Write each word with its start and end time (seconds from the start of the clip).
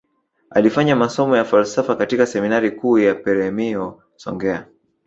Alifanya 0.49 0.95
masomo 0.95 1.37
ya 1.37 1.43
falsafa 1.45 1.95
katika 1.95 2.25
seminari 2.25 2.71
kuu 2.71 2.97
ya 2.97 3.15
peremiho 3.15 4.01
songea 4.15 4.67